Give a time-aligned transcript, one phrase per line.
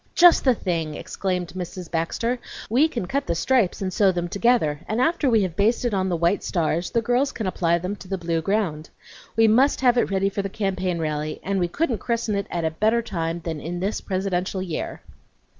[0.15, 1.91] "Just the thing!" exclaimed Mrs.
[1.91, 2.39] Baxter.
[2.71, 6.09] "We can cut the stripes and sew them together, and after we have basted on
[6.09, 8.89] the white stars the girls can apply them to the blue ground.
[9.35, 12.65] We must have it ready for the campaign rally, and we couldn't christen it at
[12.65, 15.01] a better time than in this presidential year."